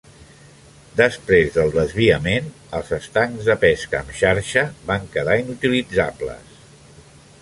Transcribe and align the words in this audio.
Després 1.01 1.51
del 1.57 1.69
desviament, 1.75 2.49
els 2.79 2.89
estancs 2.99 3.51
de 3.51 3.57
pesca 3.65 4.01
amb 4.01 4.17
xarxa 4.23 4.65
van 4.91 5.07
quedar 5.17 5.37
inutilitzables. 5.43 6.61